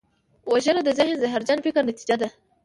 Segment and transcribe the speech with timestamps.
[0.51, 2.27] وژنه د ذهن زهرجن فکر نتیجه ده